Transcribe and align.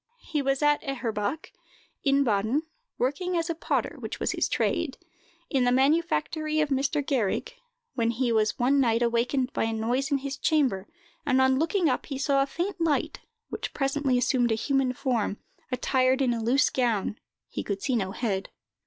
He 0.23 0.41
was 0.41 0.63
at 0.63 0.81
Eherbach, 0.81 1.51
in 2.03 2.23
Baden, 2.23 2.63
working 2.97 3.37
as 3.37 3.51
a 3.51 3.53
potter, 3.53 3.97
which 3.99 4.19
was 4.19 4.31
his 4.31 4.49
trade, 4.49 4.97
in 5.47 5.63
the 5.63 5.71
manufactory 5.71 6.59
of 6.59 6.69
Mr. 6.69 7.05
Gehrig, 7.05 7.53
when 7.93 8.09
he 8.09 8.31
was 8.31 8.57
one 8.57 8.79
night 8.79 9.03
awakened 9.03 9.53
by 9.53 9.65
a 9.65 9.73
noise 9.73 10.09
in 10.09 10.17
his 10.17 10.37
chamber, 10.37 10.87
and, 11.23 11.39
on 11.39 11.59
looking 11.59 11.87
up, 11.87 12.07
he 12.07 12.17
saw 12.17 12.41
a 12.41 12.47
faint 12.47 12.81
light, 12.81 13.19
which 13.49 13.75
presently 13.75 14.17
assumed 14.17 14.51
a 14.51 14.55
human 14.55 14.91
form, 14.91 15.37
attired 15.71 16.19
in 16.19 16.33
a 16.33 16.41
loose 16.43 16.71
gown; 16.71 17.19
he 17.47 17.61
could 17.63 17.83
see 17.83 17.95
no 17.95 18.09
head. 18.11 18.49